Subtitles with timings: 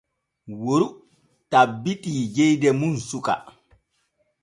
[0.61, 0.87] Woru
[1.51, 3.35] tabbiti jeyde mum suke.